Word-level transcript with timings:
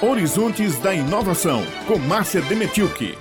Horizontes 0.00 0.78
da 0.78 0.94
Inovação, 0.94 1.60
com 1.88 1.98
Márcia 1.98 2.40
Demetilke. 2.42 3.18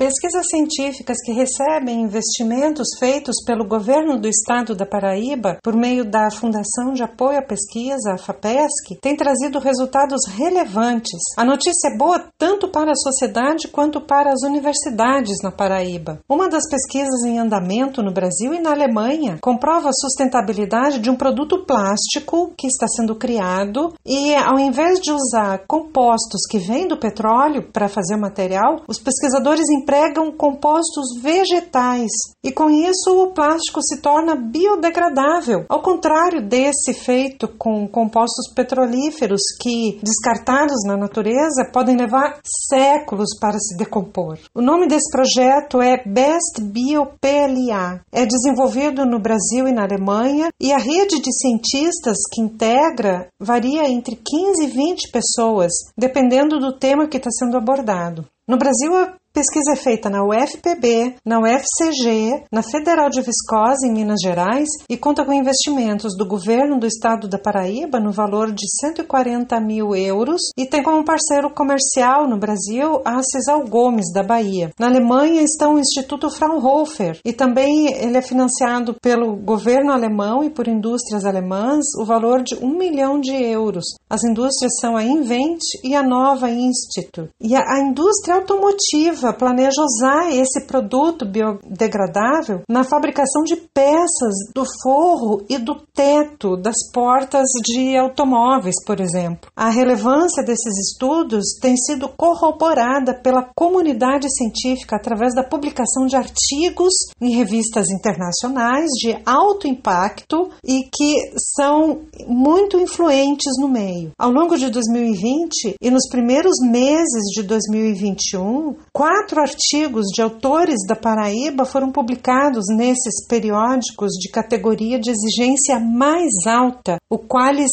Pesquisas 0.00 0.46
científicas 0.48 1.16
que 1.24 1.32
recebem 1.32 2.02
investimentos 2.02 2.86
feitos 3.00 3.34
pelo 3.44 3.66
governo 3.66 4.16
do 4.16 4.28
estado 4.28 4.72
da 4.72 4.86
Paraíba 4.86 5.58
por 5.60 5.74
meio 5.74 6.04
da 6.04 6.30
Fundação 6.30 6.92
de 6.92 7.02
Apoio 7.02 7.40
à 7.40 7.42
Pesquisa, 7.42 8.12
a 8.12 8.16
FAPESC, 8.16 9.00
têm 9.02 9.16
trazido 9.16 9.58
resultados 9.58 10.20
relevantes. 10.28 11.18
A 11.36 11.44
notícia 11.44 11.88
é 11.88 11.96
boa 11.96 12.26
tanto 12.38 12.68
para 12.68 12.92
a 12.92 12.94
sociedade 12.94 13.66
quanto 13.66 14.00
para 14.00 14.30
as 14.30 14.44
universidades 14.44 15.38
na 15.42 15.50
Paraíba. 15.50 16.20
Uma 16.28 16.48
das 16.48 16.62
pesquisas 16.70 17.24
em 17.24 17.40
andamento 17.40 18.00
no 18.00 18.12
Brasil 18.12 18.54
e 18.54 18.60
na 18.60 18.70
Alemanha 18.70 19.38
comprova 19.40 19.88
a 19.88 19.92
sustentabilidade 19.92 21.00
de 21.00 21.10
um 21.10 21.16
produto 21.16 21.64
plástico 21.66 22.52
que 22.56 22.68
está 22.68 22.86
sendo 22.86 23.16
criado 23.16 23.92
e, 24.06 24.32
ao 24.32 24.60
invés 24.60 25.00
de 25.00 25.10
usar 25.10 25.64
compostos 25.66 26.42
que 26.48 26.60
vêm 26.60 26.86
do 26.86 26.96
petróleo 26.96 27.68
para 27.72 27.88
fazer 27.88 28.14
o 28.14 28.20
material, 28.20 28.80
os 28.86 29.00
pesquisadores 29.00 29.66
empregam 29.88 30.30
compostos 30.30 31.18
vegetais 31.22 32.10
e 32.44 32.52
com 32.52 32.68
isso 32.68 33.22
o 33.22 33.32
plástico 33.32 33.80
se 33.82 34.02
torna 34.02 34.36
biodegradável, 34.36 35.64
ao 35.66 35.80
contrário 35.80 36.46
desse 36.46 36.92
feito 36.92 37.48
com 37.48 37.88
compostos 37.88 38.52
petrolíferos 38.54 39.40
que, 39.58 39.98
descartados 40.02 40.84
na 40.86 40.96
natureza, 40.96 41.70
podem 41.72 41.96
levar 41.96 42.38
séculos 42.68 43.30
para 43.40 43.58
se 43.58 43.78
decompor. 43.78 44.38
O 44.54 44.60
nome 44.60 44.86
desse 44.86 45.10
projeto 45.10 45.80
é 45.80 46.02
Best 46.04 46.60
Bio 46.60 47.06
PLA. 47.18 48.00
É 48.12 48.26
desenvolvido 48.26 49.06
no 49.06 49.18
Brasil 49.18 49.66
e 49.66 49.72
na 49.72 49.84
Alemanha 49.84 50.50
e 50.60 50.70
a 50.70 50.78
rede 50.78 51.18
de 51.18 51.32
cientistas 51.32 52.18
que 52.32 52.42
integra 52.42 53.28
varia 53.40 53.88
entre 53.88 54.16
15 54.16 54.64
e 54.64 54.66
20 54.66 55.10
pessoas, 55.10 55.72
dependendo 55.96 56.58
do 56.58 56.78
tema 56.78 57.06
que 57.08 57.16
está 57.16 57.30
sendo 57.30 57.56
abordado. 57.56 58.26
No 58.48 58.56
Brasil, 58.56 58.94
a 58.94 59.12
pesquisa 59.38 59.74
é 59.74 59.76
feita 59.76 60.10
na 60.10 60.24
UFPB, 60.24 61.14
na 61.24 61.38
UFCG, 61.38 62.42
na 62.50 62.60
Federal 62.60 63.08
de 63.08 63.20
Viscose, 63.20 63.86
em 63.86 63.92
Minas 63.92 64.18
Gerais, 64.20 64.68
e 64.90 64.96
conta 64.96 65.24
com 65.24 65.32
investimentos 65.32 66.16
do 66.18 66.26
governo 66.26 66.76
do 66.76 66.88
estado 66.88 67.28
da 67.28 67.38
Paraíba 67.38 68.00
no 68.00 68.10
valor 68.10 68.50
de 68.50 68.66
140 68.80 69.60
mil 69.60 69.94
euros 69.94 70.40
e 70.56 70.66
tem 70.66 70.82
como 70.82 71.04
parceiro 71.04 71.50
comercial 71.50 72.28
no 72.28 72.36
Brasil 72.36 73.00
a 73.04 73.22
Cisal 73.22 73.64
Gomes, 73.64 74.12
da 74.12 74.24
Bahia. 74.24 74.72
Na 74.76 74.88
Alemanha 74.88 75.40
está 75.42 75.68
o 75.68 75.78
Instituto 75.78 76.28
Fraunhofer 76.30 77.20
e 77.24 77.32
também 77.32 77.94
ele 77.94 78.16
é 78.16 78.22
financiado 78.22 78.94
pelo 79.00 79.36
governo 79.36 79.92
alemão 79.92 80.42
e 80.42 80.50
por 80.50 80.66
indústrias 80.66 81.24
alemãs 81.24 81.84
o 82.00 82.04
valor 82.04 82.42
de 82.42 82.56
um 82.56 82.76
milhão 82.76 83.20
de 83.20 83.32
euros. 83.40 83.84
As 84.10 84.24
indústrias 84.24 84.72
são 84.80 84.96
a 84.96 85.04
Invent 85.04 85.60
e 85.84 85.94
a 85.94 86.02
Nova 86.02 86.50
Institute. 86.50 87.30
E 87.40 87.54
a, 87.54 87.60
a 87.60 87.80
indústria 87.88 88.34
automotiva 88.34 89.27
planeja 89.32 89.82
usar 89.82 90.32
esse 90.32 90.66
produto 90.66 91.24
biodegradável 91.24 92.62
na 92.68 92.84
fabricação 92.84 93.42
de 93.44 93.56
peças 93.56 94.34
do 94.54 94.64
forro 94.82 95.44
e 95.48 95.58
do 95.58 95.76
teto 95.94 96.56
das 96.56 96.76
portas 96.92 97.48
de 97.64 97.96
automóveis, 97.96 98.76
por 98.84 99.00
exemplo. 99.00 99.50
A 99.56 99.68
relevância 99.68 100.42
desses 100.42 100.90
estudos 100.90 101.58
tem 101.60 101.76
sido 101.76 102.08
corroborada 102.08 103.14
pela 103.14 103.48
comunidade 103.54 104.26
científica 104.30 104.96
através 104.96 105.34
da 105.34 105.42
publicação 105.42 106.06
de 106.06 106.16
artigos 106.16 106.94
em 107.20 107.34
revistas 107.34 107.86
internacionais 107.90 108.88
de 109.00 109.16
alto 109.24 109.66
impacto 109.66 110.50
e 110.64 110.84
que 110.84 111.16
são 111.56 112.02
muito 112.26 112.78
influentes 112.78 113.52
no 113.60 113.68
meio. 113.68 114.12
Ao 114.18 114.30
longo 114.30 114.56
de 114.56 114.70
2020 114.70 115.74
e 115.80 115.90
nos 115.90 116.08
primeiros 116.08 116.56
meses 116.62 117.24
de 117.34 117.42
2021, 117.42 118.76
quatro 119.08 119.40
artigos 119.40 120.04
de 120.14 120.20
autores 120.20 120.86
da 120.86 120.94
Paraíba 120.94 121.64
foram 121.64 121.90
publicados 121.90 122.64
nesses 122.76 123.26
periódicos 123.26 124.12
de 124.20 124.30
categoria 124.30 124.98
de 125.00 125.10
exigência 125.10 125.80
mais 125.80 126.46
alta, 126.46 126.98
o 127.08 127.16
Qualis 127.16 127.72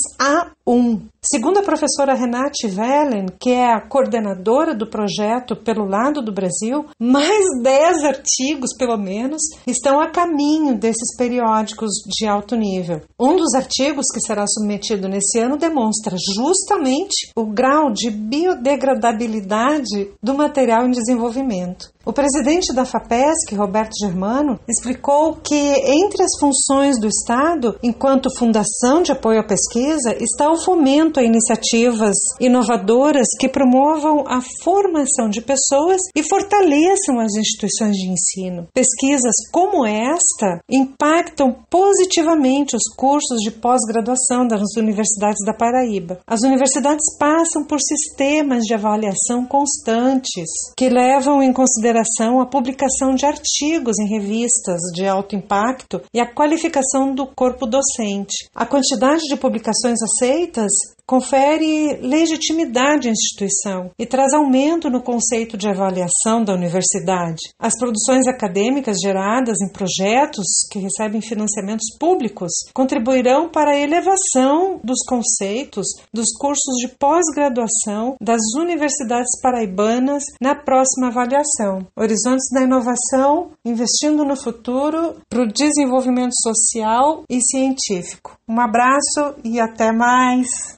A1. 0.67 1.01
Segundo 1.27 1.57
a 1.57 1.63
professora 1.63 2.13
Renate 2.13 2.67
Vellen, 2.67 3.25
que 3.39 3.49
é 3.49 3.73
a 3.73 3.81
coordenadora 3.81 4.75
do 4.75 4.87
projeto 4.87 5.55
pelo 5.55 5.83
lado 5.83 6.21
do 6.21 6.31
Brasil, 6.31 6.85
mais 6.99 7.43
10 7.63 8.03
artigos, 8.03 8.69
pelo 8.77 8.95
menos, 8.95 9.41
estão 9.65 9.99
a 9.99 10.11
caminho 10.11 10.77
desses 10.77 11.17
periódicos 11.17 11.89
de 12.07 12.27
alto 12.27 12.55
nível. 12.55 13.01
Um 13.19 13.35
dos 13.35 13.55
artigos 13.55 14.05
que 14.13 14.21
será 14.21 14.45
submetido 14.47 15.07
nesse 15.07 15.39
ano 15.39 15.57
demonstra 15.57 16.15
justamente 16.35 17.31
o 17.35 17.45
grau 17.45 17.91
de 17.91 18.11
biodegradabilidade 18.11 20.11
do 20.21 20.35
material 20.35 20.85
em 20.85 20.91
desenvolvimento. 20.91 21.95
O 22.05 22.13
presidente 22.13 22.71
da 22.71 22.85
FAPESC, 22.85 23.55
Roberto 23.55 23.93
Germano, 23.99 24.59
explicou 24.69 25.37
que 25.37 25.55
entre 25.55 26.21
as 26.21 26.37
funções 26.39 26.99
do 26.99 27.07
Estado, 27.07 27.79
enquanto 27.81 28.29
fundação 28.37 29.01
de 29.01 29.11
apoio 29.11 29.39
à 29.39 29.43
pesquisa, 29.43 30.15
está 30.19 30.51
fomento 30.57 31.19
a 31.19 31.23
iniciativas 31.23 32.16
inovadoras 32.39 33.27
que 33.39 33.49
promovam 33.49 34.23
a 34.27 34.39
formação 34.63 35.29
de 35.29 35.41
pessoas 35.41 36.01
e 36.16 36.23
fortaleçam 36.23 37.19
as 37.19 37.33
instituições 37.35 37.95
de 37.95 38.09
ensino. 38.09 38.67
Pesquisas 38.73 39.35
como 39.51 39.85
esta 39.85 40.59
impactam 40.69 41.55
positivamente 41.69 42.75
os 42.75 42.83
cursos 42.95 43.39
de 43.41 43.51
pós-graduação 43.51 44.47
das 44.47 44.61
universidades 44.77 45.43
da 45.45 45.53
Paraíba. 45.53 46.19
As 46.27 46.41
universidades 46.41 47.05
passam 47.17 47.63
por 47.63 47.79
sistemas 47.79 48.63
de 48.63 48.73
avaliação 48.73 49.45
constantes 49.45 50.49
que 50.77 50.89
levam 50.89 51.41
em 51.41 51.53
consideração 51.53 52.39
a 52.39 52.45
publicação 52.45 53.16
de 53.16 53.25
artigos 53.25 53.97
em 53.99 54.07
revistas 54.07 54.81
de 54.93 55.05
alto 55.05 55.35
impacto 55.35 56.01
e 56.13 56.19
a 56.19 56.31
qualificação 56.31 57.13
do 57.13 57.25
corpo 57.25 57.66
docente. 57.66 58.47
A 58.53 58.66
quantidade 58.66 59.23
de 59.23 59.35
publicações 59.35 59.99
aceitas 60.01 60.44
Us. 60.53 60.95
Confere 61.07 61.97
legitimidade 62.01 63.07
à 63.07 63.11
instituição 63.11 63.91
e 63.97 64.05
traz 64.05 64.33
aumento 64.33 64.89
no 64.89 65.01
conceito 65.01 65.57
de 65.57 65.67
avaliação 65.67 66.43
da 66.43 66.53
universidade. 66.53 67.41
As 67.59 67.77
produções 67.77 68.27
acadêmicas 68.27 68.97
geradas 69.01 69.57
em 69.61 69.71
projetos 69.71 70.45
que 70.71 70.79
recebem 70.79 71.21
financiamentos 71.21 71.85
públicos 71.99 72.51
contribuirão 72.73 73.49
para 73.49 73.71
a 73.71 73.79
elevação 73.79 74.79
dos 74.83 74.99
conceitos 75.07 75.88
dos 76.13 76.31
cursos 76.38 76.75
de 76.79 76.88
pós-graduação 76.88 78.16
das 78.22 78.41
universidades 78.57 79.39
paraibanas 79.41 80.23
na 80.41 80.55
próxima 80.55 81.07
avaliação. 81.07 81.85
Horizontes 81.97 82.49
da 82.51 82.63
Inovação, 82.63 83.51
investindo 83.63 84.25
no 84.25 84.35
futuro 84.35 85.16
para 85.29 85.41
o 85.41 85.47
desenvolvimento 85.47 86.33
social 86.41 87.23
e 87.29 87.39
científico. 87.41 88.37
Um 88.47 88.59
abraço 88.59 89.35
e 89.43 89.59
até 89.59 89.91
mais! 89.91 90.75